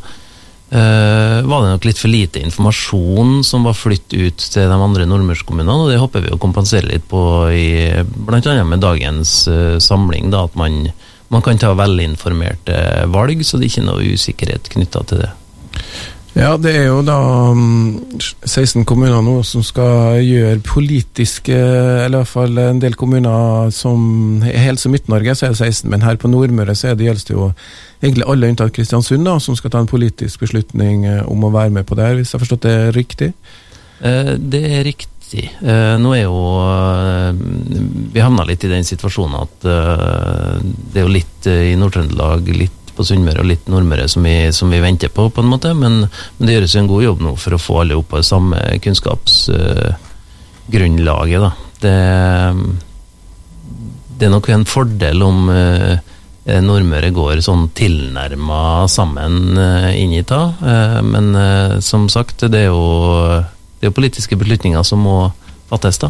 eh, 0.70 1.40
var 1.50 1.64
det 1.64 1.72
nok 1.72 1.88
litt 1.88 2.02
for 2.02 2.14
lite 2.14 2.44
informasjon 2.46 3.40
som 3.48 3.66
var 3.66 3.78
flyttet 3.78 4.14
ut 4.20 4.46
til 4.54 4.70
de 4.70 4.78
andre 4.78 5.08
nordmørskommunene, 5.10 5.78
og 5.82 5.90
det 5.90 5.98
håper 6.02 6.28
vi 6.28 6.34
å 6.36 6.42
kompensere 6.42 6.92
litt 6.92 7.08
på 7.10 7.24
i 7.50 7.70
bl.a. 8.06 8.56
med 8.62 8.86
dagens 8.86 9.34
eh, 9.50 9.78
samling. 9.82 10.30
Da, 10.34 10.46
at 10.46 10.58
man, 10.60 10.84
man, 11.34 11.46
kan 11.46 11.58
ta 11.58 11.74
velinformerte 11.78 13.10
valg, 13.10 13.42
så 13.42 13.58
det 13.58 13.70
er 13.70 13.74
ikke 13.74 13.90
noe 13.90 14.14
usikkerhet 14.14 14.74
knytta 14.76 15.06
til 15.10 15.26
det. 15.26 15.34
Ja, 16.38 16.54
det 16.62 16.76
er 16.78 16.84
jo 16.92 17.00
da 17.02 17.18
um, 17.50 17.62
mm, 17.98 18.20
16 18.46 18.86
kommuner 18.88 19.24
nå 19.26 19.40
som 19.48 19.64
skal 19.66 20.20
gjøre 20.22 20.62
politiske 20.62 21.56
Eller 21.58 22.20
i 22.20 22.20
hvert 22.20 22.30
fall 22.30 22.62
en 22.62 22.82
del 22.82 22.94
kommuner 23.00 23.72
som 23.74 24.44
Helt 24.46 24.82
som 24.82 24.94
Midt-Norge 24.94 25.34
så 25.36 25.48
er 25.48 25.56
det 25.56 25.72
16, 25.72 25.90
men 25.90 26.06
her 26.06 26.20
på 26.22 26.30
Nordmøre 26.30 26.76
så 26.78 26.92
er 26.92 27.00
det 27.00 27.10
gjelder 27.10 27.32
det 27.32 27.36
jo 27.36 27.50
egentlig 28.00 28.28
alle 28.32 28.50
unntatt 28.54 28.74
Kristiansund 28.76 29.28
da, 29.28 29.38
som 29.44 29.58
skal 29.58 29.74
ta 29.74 29.82
en 29.84 29.90
politisk 29.90 30.46
beslutning 30.46 31.06
eh, 31.10 31.24
om 31.28 31.44
å 31.44 31.54
være 31.54 31.74
med 31.76 31.88
på 31.88 31.98
det 31.98 32.06
her, 32.06 32.20
hvis 32.20 32.32
jeg 32.32 32.38
har 32.38 32.46
forstått 32.46 32.68
det 32.68 32.76
riktig? 32.96 33.32
Eh, 34.00 34.36
det 34.40 34.62
er 34.70 34.86
riktig. 34.88 35.50
Eh, 35.60 35.96
nå 36.00 36.14
er 36.16 36.24
jo 36.24 36.40
Vi 38.16 38.24
havna 38.24 38.48
litt 38.48 38.64
i 38.66 38.72
den 38.72 38.88
situasjonen 38.88 39.42
at 39.44 39.68
det 39.68 41.02
er 41.02 41.06
jo 41.06 41.12
litt 41.12 41.50
i 41.52 41.76
Nord-Trøndelag, 41.80 42.54
litt 42.56 42.79
på 43.00 43.06
Sunnmøre 43.08 43.40
og 43.44 43.48
litt 43.48 43.68
Nordmøre 43.72 44.10
som 44.12 44.26
som 44.56 44.72
vi 44.74 44.80
venter 44.84 45.10
på, 45.14 45.30
på 45.32 45.42
en 45.42 45.52
måte. 45.52 45.70
Men, 45.78 45.94
men, 46.38 46.46
det 46.46 46.54
gjøres 46.58 46.76
jo 46.76 46.82
en 46.84 46.92
god 46.92 47.04
jobb 47.06 47.20
nå 47.24 47.32
for 47.40 47.52
å 47.56 47.64
få 47.64 47.74
alle 47.84 47.98
opp 48.00 48.08
på 48.12 48.20
det 48.20 48.28
samme 48.28 48.58
kunnskapsgrunnlaget, 48.84 51.40
da. 51.46 51.52
Det, 51.80 52.00
det, 54.18 54.26
er 54.28 54.34
nok 54.34 54.48
en 54.52 54.66
fordel 54.68 55.18
om 55.24 55.38
uh, 55.48 55.96
Nordmøre 56.60 57.16
går 57.16 57.40
sånn 57.46 57.70
tilnærma 57.78 58.88
sammen 58.92 59.56
uh, 59.56 59.96
inn 59.96 60.12
i 60.18 60.24
ta. 60.28 60.42
Uh, 60.60 61.00
men 61.08 61.32
uh, 61.38 61.80
som 61.80 62.10
sagt, 62.12 62.44
det 62.52 62.60
er, 62.66 62.70
jo, 62.74 62.84
det 63.80 63.88
er 63.88 63.96
politiske 63.96 64.36
beslutninger 64.40 64.84
som 64.84 65.00
må 65.08 65.32
fattes, 65.72 65.98
da. 66.04 66.10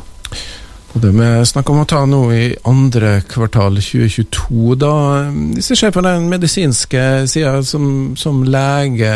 Og 0.89 1.03
det 1.03 1.11
vi 1.13 1.27
snakk 1.45 1.69
om 1.69 1.83
å 1.83 1.87
ta 1.89 2.01
nå 2.09 2.19
i 2.33 2.45
andre 2.67 3.19
kvartal 3.29 3.77
2022, 3.77 4.75
da 4.81 4.93
Hvis 5.29 5.69
vi 5.73 5.77
ser 5.77 5.93
på 5.93 6.01
den 6.05 6.25
medisinske 6.31 7.03
sida 7.29 7.59
som, 7.63 8.15
som, 8.17 8.41
lege, 8.43 9.11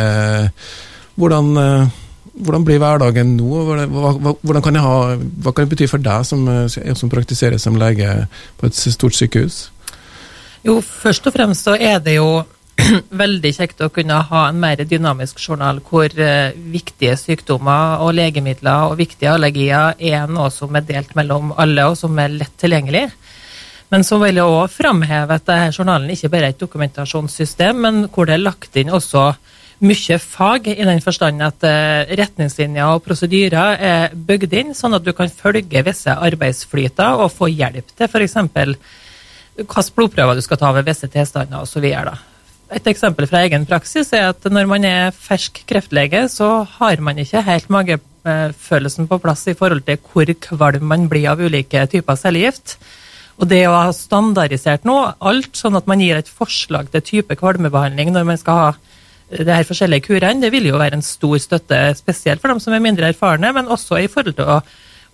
hvordan, 1.17 1.49
hvordan, 2.33 2.65
blir 2.67 2.81
hverdagen 2.83 3.35
nå? 3.39 3.63
Hvordan 3.89 4.65
kan 4.65 4.81
ha, 4.85 4.97
hva 5.17 5.53
kan 5.53 5.65
det 5.65 5.73
bety 5.73 5.89
for 5.89 6.03
deg 6.03 6.27
som, 6.29 6.45
som 6.69 7.09
praktiserer 7.09 7.57
som 7.57 7.79
lege 7.81 8.27
på 8.59 8.69
et 8.69 8.77
stort 8.77 9.17
sykehus? 9.17 9.65
Jo, 10.63 10.77
først 10.79 11.25
og 11.27 11.35
fremst 11.35 11.65
så 11.65 11.73
er 11.75 11.97
det 12.03 12.19
jo 12.19 12.43
veldig 13.23 13.51
kjekt 13.55 13.81
å 13.83 13.91
kunne 13.93 14.17
ha 14.29 14.43
en 14.49 14.59
mer 14.61 14.81
dynamisk 14.87 15.41
journal 15.41 15.79
hvor 15.85 16.11
uh, 16.17 16.53
viktige 16.73 17.15
sykdommer 17.19 18.03
og 18.03 18.13
legemidler 18.17 18.89
og 18.89 18.97
viktige 18.99 19.33
allergier 19.33 19.99
er 19.99 20.31
noe 20.31 20.49
som 20.53 20.75
er 20.75 20.85
delt 20.87 21.13
mellom 21.17 21.53
alle, 21.59 21.87
og 21.89 21.97
som 21.99 22.17
er 22.19 22.33
lett 22.33 22.55
tilgjengelig. 22.61 23.07
Men 23.93 24.05
så 24.07 24.17
vil 24.21 24.39
jeg 24.39 24.49
òg 24.49 24.71
framheve 24.73 25.37
at 25.37 25.45
denne 25.47 25.73
journalen 25.75 26.13
ikke 26.13 26.31
bare 26.33 26.49
er 26.49 26.55
et 26.55 26.63
dokumentasjonssystem, 26.63 27.83
men 27.85 27.99
hvor 28.07 28.27
det 28.27 28.37
er 28.37 28.47
lagt 28.47 28.79
inn 28.79 28.93
også 28.93 29.27
mye 29.83 30.17
fag, 30.21 30.69
i 30.71 30.87
den 30.87 31.01
forstand 31.03 31.43
at 31.43 31.65
uh, 31.67 32.09
retningslinjer 32.19 32.97
og 32.97 33.05
prosedyrer 33.05 33.79
er 33.93 34.17
bygd 34.17 34.59
inn, 34.59 34.75
sånn 34.77 34.97
at 34.97 35.05
du 35.05 35.13
kan 35.15 35.31
følge 35.31 35.85
visse 35.85 36.13
arbeidsflyter 36.13 37.23
og 37.23 37.31
få 37.35 37.51
hjelp 37.53 37.95
til 37.95 38.09
f.eks 38.09 38.37
hvilke 39.53 39.83
blodprøver 39.93 40.37
du 40.37 40.41
skal 40.41 40.57
ta 40.57 40.71
ved 40.73 40.87
visse 40.87 41.09
tilstander 41.13 41.61
osv. 41.61 41.85
Et 42.73 42.87
eksempel 42.89 43.27
fra 43.29 43.43
egen 43.45 43.67
praksis 43.69 44.09
er 44.17 44.31
at 44.31 44.45
når 44.49 44.69
man 44.69 44.85
er 44.87 45.13
fersk 45.13 45.61
kreftlege, 45.69 46.25
så 46.31 46.63
har 46.79 47.01
man 47.05 47.19
ikke 47.21 47.43
helt 47.45 47.69
magefølelsen 47.73 49.09
på 49.09 49.19
plass 49.21 49.45
i 49.51 49.55
forhold 49.57 49.85
til 49.85 49.99
hvor 50.09 50.31
kvalm 50.47 50.87
man 50.89 51.05
blir 51.11 51.29
av 51.33 51.43
ulike 51.43 51.85
typer 51.91 52.17
cellegift. 52.17 52.77
Og 53.41 53.49
det 53.49 53.63
å 53.67 53.75
ha 53.75 53.91
standardisert 53.93 54.85
nå 54.89 54.95
alt, 55.17 55.53
sånn 55.57 55.77
at 55.77 55.89
man 55.89 56.01
gir 56.01 56.17
et 56.17 56.29
forslag 56.29 56.89
til 56.93 57.05
type 57.05 57.37
kvalmebehandling 57.37 58.13
når 58.13 58.27
man 58.29 58.41
skal 58.41 58.59
ha 58.59 58.71
de 59.33 59.49
her 59.49 59.65
forskjellige 59.65 60.07
kurene, 60.09 60.41
det 60.41 60.51
vil 60.53 60.69
jo 60.69 60.79
være 60.81 60.99
en 60.99 61.05
stor 61.05 61.39
støtte, 61.41 61.79
spesielt 61.97 62.41
for 62.41 62.53
dem 62.53 62.61
som 62.61 62.73
er 62.75 62.83
mindre 62.83 63.09
erfarne, 63.09 63.49
men 63.55 63.69
også 63.71 64.01
i 64.01 64.09
forhold 64.11 64.37
til 64.37 64.49
å, 64.49 64.59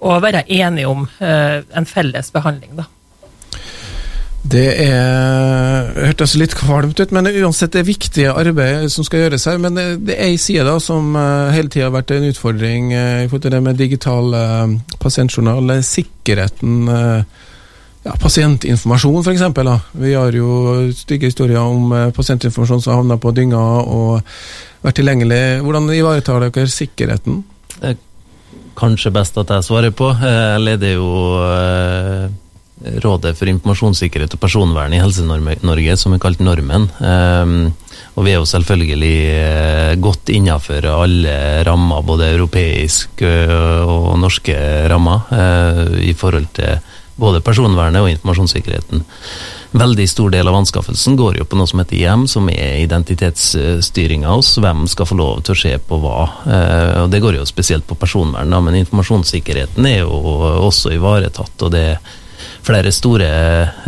å 0.04 0.20
være 0.24 0.44
enige 0.48 0.92
om 0.92 1.06
uh, 1.08 1.60
en 1.64 1.88
felles 1.88 2.32
behandling. 2.36 2.76
da. 2.82 2.88
Det 4.40 4.70
er, 4.86 5.90
hørtes 6.00 6.38
litt 6.40 6.54
kvalmt 6.56 7.00
ut, 7.02 7.12
men 7.12 7.28
uansett 7.28 7.74
det 7.74 7.82
er 7.82 7.90
viktige 7.90 8.32
arbeid 8.32 8.88
som 8.92 9.04
skal 9.04 9.26
gjøres 9.26 9.46
her. 9.50 9.60
Men 9.60 9.76
det, 9.76 10.16
er 10.16 10.30
ei 10.30 10.40
side 10.40 10.64
da, 10.64 10.78
som 10.82 11.12
uh, 11.18 11.52
hele 11.52 11.68
tida 11.72 11.90
har 11.90 11.96
vært 11.98 12.14
en 12.16 12.30
utfordring 12.30 12.94
uh, 12.94 13.26
i 13.26 13.28
forhold 13.28 13.46
til 13.46 13.56
det 13.58 13.62
med 13.68 13.82
digital 13.82 14.34
uh, 14.34 14.96
pasientjournal. 15.04 15.76
Sikkerheten, 15.84 16.90
ja, 18.08 18.16
pasientinformasjon 18.16 19.28
f.eks. 19.28 19.46
Vi 20.00 20.16
har 20.16 20.36
jo 20.36 20.88
stygge 20.96 21.34
historier 21.34 21.60
om 21.60 21.92
pasientinformasjon 22.16 22.86
som 22.86 22.96
har 22.96 23.02
havna 23.04 23.20
på 23.20 23.36
dynga 23.36 23.64
og 23.84 24.22
vært 24.86 25.02
tilgjengelig. 25.02 25.42
Hvordan 25.66 25.92
ivaretar 25.98 26.48
dere 26.48 26.70
sikkerheten? 26.72 27.44
Det 27.76 27.96
er 27.96 28.06
Kanskje 28.80 29.12
best 29.12 29.36
at 29.36 29.50
jeg 29.52 29.66
svarer 29.68 29.92
på. 29.92 30.08
Jeg 30.24 30.60
leder 30.64 30.94
jo 30.96 31.08
Rådet 32.80 33.34
for 33.36 33.50
informasjonssikkerhet 33.52 34.38
og 34.38 34.40
personvern 34.40 34.94
i 34.96 35.02
Helse-Norge, 35.02 35.98
som 36.00 36.14
er 36.16 36.22
kalt 36.24 36.40
Normen. 36.40 36.86
Um, 37.04 37.74
og 38.16 38.24
vi 38.24 38.32
er 38.32 38.38
jo 38.40 38.48
selvfølgelig 38.48 39.18
uh, 39.36 39.96
godt 40.00 40.32
innafor 40.32 40.88
alle 40.88 41.34
rammer, 41.68 42.06
både 42.08 42.30
europeiske 42.38 43.28
uh, 43.52 43.84
og 43.84 44.14
norske 44.22 44.56
rammer, 44.88 45.28
uh, 45.28 45.98
i 46.00 46.14
forhold 46.16 46.48
til 46.56 46.80
både 47.20 47.42
personvernet 47.44 48.00
og 48.00 48.14
informasjonssikkerheten. 48.14 49.04
Veldig 49.76 50.06
stor 50.10 50.32
del 50.32 50.48
av 50.48 50.56
anskaffelsen 50.62 51.20
går 51.20 51.42
jo 51.42 51.50
på 51.52 51.60
noe 51.60 51.68
som 51.68 51.84
heter 51.84 52.00
IM, 52.00 52.24
som 52.32 52.48
er 52.54 52.80
identitetsstyring 52.86 54.24
av 54.24 54.40
oss. 54.40 54.54
Hvem 54.56 54.88
skal 54.90 55.10
få 55.10 55.20
lov 55.20 55.44
til 55.44 55.54
å 55.54 55.60
se 55.66 55.74
på 55.84 56.00
hva. 56.00 56.24
og 57.04 57.12
Det 57.12 57.20
går 57.22 57.38
jo 57.38 57.46
spesielt 57.46 57.86
på 57.86 58.00
personvern, 58.00 58.56
men 58.66 58.80
informasjonssikkerheten 58.80 59.86
er 59.92 60.00
jo 60.00 60.24
også 60.64 60.96
ivaretatt. 60.96 61.54
og 61.60 61.76
det 61.76 61.84
er 61.92 62.02
flere 62.70 62.92
store 62.94 63.30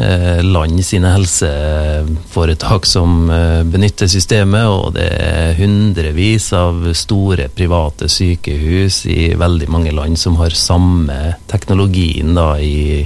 eh, 0.02 0.44
land 0.44 0.82
sine 0.86 1.12
helseforetak 1.14 2.88
som 2.90 3.30
eh, 3.30 3.62
benytter 3.68 4.10
systemet, 4.10 4.66
og 4.66 4.96
det 4.98 5.08
er 5.22 5.58
hundrevis 5.60 6.50
av 6.58 6.88
store 6.98 7.50
private 7.54 8.10
sykehus 8.10 9.04
i 9.06 9.34
veldig 9.38 9.70
mange 9.72 9.94
land 9.94 10.18
som 10.20 10.40
har 10.42 10.58
samme 10.58 11.36
teknologien 11.52 12.34
da 12.38 12.56
i, 12.58 13.04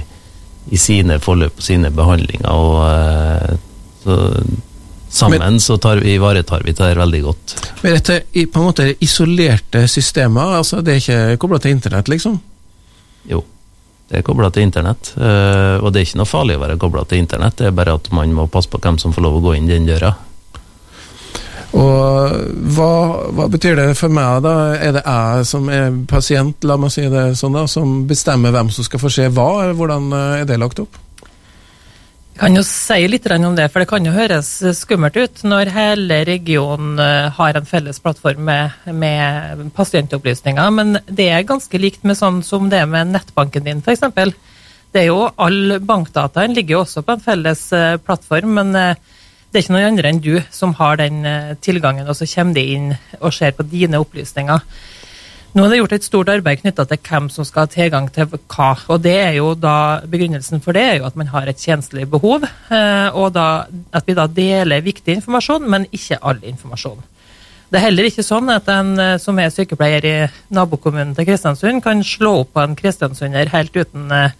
i 0.72 0.80
sine 0.80 1.20
forløp 1.22 1.60
og 1.60 1.68
sine 1.68 1.92
behandlinger. 1.92 2.48
og 2.48 2.80
eh, 2.88 3.58
så 4.06 4.20
Sammen 5.16 5.38
men, 5.38 5.60
så 5.62 5.76
tar 5.78 6.00
vi, 6.02 6.16
ivaretar 6.18 6.64
vi 6.66 6.72
det 6.76 6.88
veldig 6.98 7.20
godt. 7.22 7.52
Men 7.80 7.94
dette 7.94 8.16
er 8.26 8.48
på 8.50 8.60
en 8.60 8.66
måte 8.66 8.88
isolerte 9.00 9.86
systemer? 9.88 10.56
altså 10.58 10.82
Det 10.84 10.92
er 10.92 10.98
ikke 11.00 11.38
kobla 11.40 11.60
til 11.62 11.76
internett, 11.76 12.10
liksom? 12.10 12.34
Jo. 13.30 13.44
Det 14.06 14.20
er 14.20 14.26
kobla 14.26 14.52
til 14.54 14.62
internett, 14.62 15.14
eh, 15.18 15.76
og 15.82 15.90
det 15.90 16.00
er 16.00 16.06
ikke 16.06 16.20
noe 16.20 16.30
farlig 16.30 16.56
å 16.58 16.62
være 16.62 16.78
kobla 16.78 17.02
til 17.10 17.18
internett, 17.24 17.56
det 17.58 17.70
er 17.70 17.74
bare 17.74 17.96
at 17.98 18.06
man 18.14 18.34
må 18.36 18.46
passe 18.46 18.70
på 18.70 18.78
hvem 18.78 19.00
som 19.02 19.14
får 19.14 19.24
lov 19.24 19.40
å 19.40 19.44
gå 19.48 19.56
inn 19.58 19.66
den 19.70 19.88
døra. 19.88 20.12
Og 21.76 22.36
hva, 22.76 22.92
hva, 23.34 23.48
betyr 23.50 23.74
det 23.80 23.88
for 23.98 24.12
meg, 24.14 24.44
da? 24.46 24.52
Er 24.78 24.94
det 24.96 25.02
jeg 25.02 25.48
som 25.50 25.66
er 25.72 25.90
pasient, 26.08 26.62
la 26.64 26.78
meg 26.80 26.94
si 26.94 27.08
det 27.10 27.32
sånn, 27.40 27.58
da, 27.58 27.66
som 27.68 28.04
bestemmer 28.08 28.54
hvem 28.54 28.70
som 28.72 28.86
skal 28.86 29.02
få 29.02 29.10
se 29.12 29.26
hva? 29.26 29.50
Hvordan 29.76 30.08
eh, 30.14 30.38
er 30.44 30.48
det 30.48 30.60
lagt 30.62 30.80
opp? 30.84 31.02
Jeg 32.36 32.42
kan 32.50 32.58
jo 32.58 32.62
si 32.68 33.06
litt 33.08 33.24
om 33.32 33.54
det, 33.56 33.70
for 33.72 33.80
det 33.80 33.88
kan 33.88 34.04
jo 34.04 34.10
høres 34.12 34.50
skummelt 34.76 35.14
ut 35.16 35.38
når 35.48 35.70
hele 35.72 36.18
regionen 36.28 36.98
eh, 37.00 37.30
har 37.32 37.56
en 37.56 37.64
felles 37.64 37.96
plattform 38.04 38.42
med, 38.44 38.74
med 38.92 39.62
pasientopplysninger, 39.72 40.74
men 40.76 40.98
det 41.08 41.30
er 41.32 41.46
ganske 41.48 41.80
likt 41.80 42.04
med 42.04 42.18
sånn 42.18 42.42
som 42.44 42.68
det 42.68 42.82
er 42.82 42.90
med 42.92 43.14
nettbanken 43.14 43.64
din, 43.64 43.80
f.eks. 43.80 44.04
Det 44.92 45.00
er 45.00 45.08
jo 45.08 45.30
All 45.32 45.78
bankdataen 45.80 46.52
ligger 46.52 46.76
jo 46.76 46.82
også 46.82 47.06
på 47.06 47.16
en 47.16 47.24
felles 47.24 47.64
eh, 47.72 47.96
plattform, 48.04 48.52
men 48.60 48.76
eh, 48.82 49.00
det 49.48 49.56
er 49.56 49.64
ikke 49.64 49.76
noen 49.78 49.88
andre 49.94 50.12
enn 50.12 50.20
du 50.28 50.34
som 50.52 50.76
har 50.76 51.00
den 51.00 51.24
tilgangen, 51.64 52.04
og 52.04 52.20
så 52.20 52.28
kommer 52.34 52.60
de 52.60 52.66
inn 52.76 52.92
og 53.16 53.32
ser 53.32 53.56
på 53.56 53.64
dine 53.64 54.04
opplysninger. 54.04 54.60
Nå 55.54 55.64
er 55.64 55.72
det 55.72 55.78
gjort 55.78 55.94
et 55.96 56.04
stort 56.04 56.28
arbeid 56.28 56.60
knytta 56.60 56.84
til 56.90 56.98
hvem 57.06 57.28
som 57.32 57.46
skal 57.48 57.64
ha 57.64 57.70
tilgang 57.72 58.08
til 58.12 58.28
hva. 58.28 58.70
og 58.92 59.00
det 59.04 59.14
er 59.16 59.36
jo 59.38 59.54
da, 59.56 60.02
Begrunnelsen 60.04 60.60
for 60.64 60.76
det 60.76 60.82
er 60.84 60.98
jo 60.98 61.06
at 61.08 61.16
man 61.16 61.30
har 61.32 61.48
et 61.48 61.60
tjenestelig 61.62 62.08
behov, 62.12 62.44
eh, 62.44 63.08
og 63.16 63.32
da, 63.32 63.64
at 63.96 64.08
vi 64.08 64.16
da 64.18 64.26
deler 64.28 64.84
viktig 64.84 65.16
informasjon, 65.16 65.64
men 65.70 65.88
ikke 65.96 66.18
all 66.20 66.42
informasjon. 66.44 67.00
Det 67.72 67.80
er 67.80 67.86
heller 67.86 68.10
ikke 68.10 68.26
sånn 68.26 68.52
at 68.52 68.68
en 68.68 68.92
eh, 69.00 69.16
som 69.22 69.40
er 69.40 69.54
sykepleier 69.54 70.04
i 70.04 70.14
nabokommunen 70.52 71.16
til 71.16 71.28
Kristiansund, 71.30 71.80
kan 71.84 72.04
slå 72.04 72.42
opp 72.42 72.52
på 72.52 72.66
en 72.66 72.76
kristiansunder 72.76 73.48
helt 73.54 73.80
uten, 73.80 74.12
eh, 74.12 74.36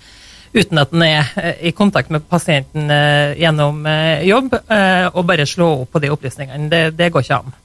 uten 0.53 0.85
at 0.85 0.93
en 0.93 1.07
er 1.07 1.33
i 1.65 1.73
kontakt 1.73 2.13
med 2.13 2.29
pasienten 2.29 2.93
gjennom 3.37 3.83
jobb, 4.25 4.55
og 5.13 5.27
bare 5.29 5.45
slå 5.45 5.67
opp 5.83 5.91
på 5.93 6.01
de 6.01 6.09
opplysningene. 6.15 6.71
Det, 6.73 6.81
det 6.97 7.11
går 7.13 7.27
ikke 7.27 7.41
an. 7.43 7.57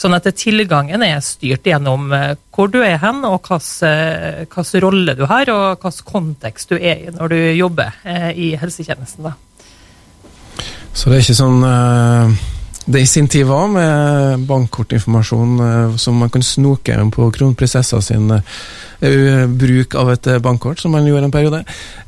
Sånn 0.00 0.16
at 0.16 0.24
tilgangen 0.32 1.02
er 1.04 1.18
styrt 1.20 1.66
gjennom 1.68 2.08
eh, 2.16 2.32
hvor 2.56 2.70
du 2.72 2.78
er 2.80 2.96
hen, 3.02 3.20
og 3.28 3.44
hvilken 3.44 4.64
eh, 4.64 4.80
rolle 4.80 5.16
du 5.18 5.26
har, 5.28 5.50
og 5.52 5.82
hvilken 5.82 6.06
kontekst 6.08 6.72
du 6.72 6.78
er 6.78 7.02
i 7.04 7.12
når 7.12 7.34
du 7.34 7.40
jobber 7.58 7.98
eh, 8.08 8.30
i 8.32 8.48
helsetjenesten. 8.56 9.28
Da. 9.28 9.34
Så 10.96 11.10
det 11.10 11.18
er 11.18 11.26
ikke 11.26 11.36
sånn 11.36 11.60
det 12.90 13.04
i 13.04 13.08
sin 13.08 13.28
tid 13.30 13.46
var 13.46 13.68
med 13.70 14.46
bankkortinformasjon 14.48 15.96
som 15.98 16.16
man 16.18 16.30
kan 16.30 16.42
snoke 16.42 16.96
på 17.14 17.30
kronprinsessa 17.36 18.00
sin 18.02 18.32
Eh, 19.00 19.46
bruk 19.46 19.94
av 19.96 20.10
et 20.12 20.26
eh, 20.28 20.38
bankkort, 20.44 20.78
som 20.78 20.92
man 20.92 21.06
gjorde 21.08 21.24
en 21.24 21.32
periode. 21.32 21.62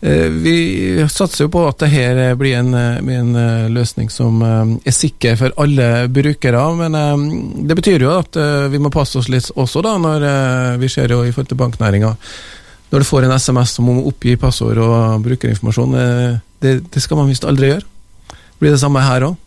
Eh, 0.04 0.26
vi 0.28 1.06
satser 1.08 1.46
jo 1.46 1.52
på 1.54 1.62
at 1.64 1.86
dette 1.86 2.26
blir 2.36 2.58
en, 2.58 2.74
en 2.76 3.30
løsning 3.72 4.10
som 4.12 4.42
er 4.44 4.92
sikker 4.92 5.38
for 5.40 5.54
alle 5.64 6.10
brukere, 6.12 6.64
men 6.76 6.98
det 7.64 7.78
betyr 7.78 8.04
jo 8.04 8.12
at 8.18 8.36
vi 8.68 8.80
må 8.82 8.92
passe 8.92 9.16
oss 9.22 9.30
litt 9.32 9.48
også, 9.56 9.80
da, 9.86 9.94
når 10.04 10.26
vi 10.82 10.90
ser 10.92 11.16
jo 11.16 11.22
i 11.24 11.32
forhold 11.32 11.48
til 11.54 11.62
banknæringa 11.62 12.12
når 12.92 13.00
du 13.00 13.08
får 13.08 13.24
en 13.24 13.32
SMS 13.40 13.78
om 13.80 13.88
å 13.88 14.02
oppgi 14.10 14.34
passord 14.36 14.76
og 14.84 15.22
brukerinformasjon, 15.24 15.94
eh, 15.96 16.34
det, 16.60 16.74
det 16.92 17.00
skal 17.00 17.22
man 17.22 17.30
visst 17.32 17.46
aldri 17.48 17.70
gjøre. 17.70 17.88
Blir 18.60 18.74
det 18.74 18.82
samme 18.82 19.00
her 19.00 19.30
òg? 19.30 19.38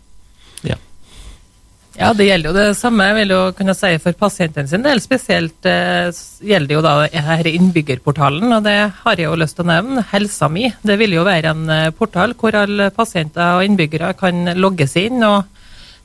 Ja, 1.96 2.10
det 2.12 2.26
gjelder 2.26 2.50
jo 2.50 2.56
det 2.58 2.76
samme 2.76 3.06
vil 3.16 3.30
jo 3.32 3.40
kunne 3.56 3.72
si 3.76 3.94
for 4.04 4.16
pasientene 4.20 4.68
sin 4.68 4.84
del. 4.84 5.00
Spesielt 5.00 5.64
eh, 5.68 6.10
gjelder 6.44 6.68
det 6.68 6.76
jo 6.76 6.84
da 6.84 6.94
her 7.30 7.48
innbyggerportalen, 7.48 8.52
og 8.52 8.66
det 8.66 8.76
har 9.00 9.16
jeg 9.16 9.30
jo 9.30 9.38
lyst 9.40 9.56
til 9.56 9.64
å 9.64 9.70
nevne. 9.70 10.04
Helsa 10.10 10.50
mi. 10.52 10.68
Det 10.84 10.98
vil 11.00 11.16
jo 11.16 11.24
være 11.26 11.54
en 11.54 11.72
eh, 11.72 11.90
portal 11.96 12.36
hvor 12.36 12.58
alle 12.60 12.90
pasienter 12.92 13.56
og 13.56 13.64
innbyggere 13.64 14.12
kan 14.20 14.52
logges 14.60 14.98
inn 15.00 15.24
og 15.24 15.48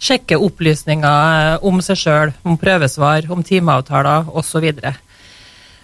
sjekke 0.02 0.40
opplysninger 0.40 1.38
eh, 1.44 1.68
om 1.68 1.84
seg 1.84 2.00
sjøl, 2.00 2.36
om 2.48 2.56
prøvesvar, 2.62 3.28
om 3.36 3.44
timeavtaler 3.44 4.32
osv. 4.32 4.72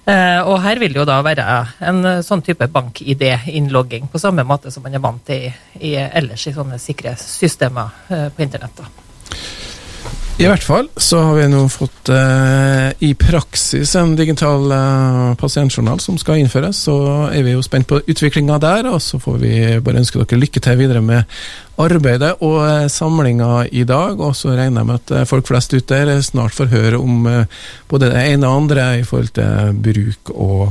Eh, 0.07 0.39
og 0.47 0.61
her 0.63 0.79
vil 0.79 0.95
det 0.95 1.01
jo 1.01 1.07
da 1.09 1.19
være 1.25 1.45
en 1.83 1.97
eh, 2.07 2.21
sånn 2.23 2.45
type 2.47 2.69
bank-ID-innlogging, 2.71 4.07
på 4.07 4.23
samme 4.23 4.47
måte 4.47 4.71
som 4.71 4.87
man 4.87 4.95
er 4.95 5.03
vant 5.03 5.25
til 5.27 5.49
i, 5.49 5.51
i 5.91 5.95
ellers 5.99 6.47
i 6.47 6.55
sånne 6.55 6.79
sikre 6.79 7.17
systemer 7.19 8.07
eh, 8.07 8.29
på 8.31 8.47
internett. 8.47 8.79
da. 8.79 9.66
I 10.37 10.45
hvert 10.45 10.61
fall 10.61 10.85
så 11.01 11.17
har 11.25 11.37
vi 11.39 11.45
nå 11.49 11.63
fått 11.73 12.11
eh, 12.13 12.91
i 13.01 13.07
praksis 13.17 13.95
en 13.97 14.11
digital 14.19 14.69
eh, 14.69 15.31
pasientjournal 15.41 15.97
som 16.03 16.19
skal 16.21 16.37
innføres. 16.43 16.77
Så 16.85 16.93
er 17.33 17.41
vi 17.41 17.55
jo 17.55 17.63
spent 17.65 17.87
på 17.89 18.03
utviklinga 18.05 18.59
der, 18.61 18.85
og 18.91 19.01
så 19.01 19.17
får 19.17 19.39
vi 19.41 19.55
bare 19.81 20.03
ønske 20.03 20.21
dere 20.21 20.37
lykke 20.43 20.61
til 20.61 20.77
videre 20.77 21.01
med 21.01 21.25
arbeidet 21.81 22.35
og 22.45 22.59
eh, 22.67 22.85
samlinga 22.85 23.65
i 23.71 23.81
dag. 23.89 24.21
Og 24.21 24.37
så 24.37 24.53
regner 24.53 24.83
jeg 24.83 24.89
med 24.91 25.01
at 25.01 25.15
eh, 25.17 25.27
folk 25.29 25.49
flest 25.49 25.73
ute 25.73 26.03
der 26.05 26.21
snart 26.21 26.53
får 26.53 26.69
høre 26.69 27.01
om 27.01 27.25
eh, 27.31 27.63
både 27.89 28.11
det 28.13 28.27
ene 28.35 28.45
og 28.45 28.61
andre 28.61 28.91
i 28.99 29.07
forhold 29.09 29.33
til 29.39 29.81
bruk 29.89 30.35
og 30.37 30.67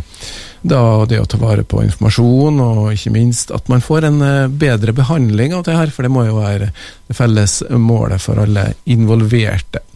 da 0.62 1.04
det 1.08 1.20
å 1.22 1.28
ta 1.28 1.38
vare 1.40 1.64
på 1.66 1.82
informasjon, 1.84 2.60
og 2.62 2.92
ikke 2.94 3.12
minst 3.14 3.52
at 3.54 3.68
man 3.72 3.84
får 3.84 4.08
en 4.08 4.22
eh, 4.24 4.46
bedre 4.48 4.94
behandling 4.96 5.54
av 5.56 5.66
det 5.66 5.76
her, 5.76 5.92
for 5.94 6.06
det 6.06 6.12
må 6.14 6.26
jo 6.28 6.38
være 6.40 6.70
det 7.06 7.16
felles 7.16 7.60
målet 7.70 8.22
for 8.22 8.42
alle 8.42 8.72
involverte. 8.92 9.86